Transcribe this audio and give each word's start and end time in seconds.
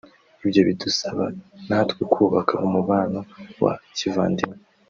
Ibyo 0.43 0.61
bidusaba 0.67 1.23
natwe 1.67 2.01
kubaka 2.13 2.53
umubano 2.67 3.19
wa 3.63 3.73
kivandimwe 3.95 4.57